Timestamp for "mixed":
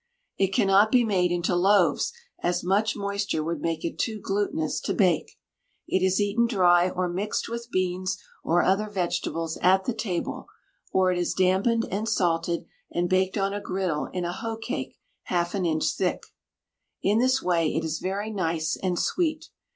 7.07-7.47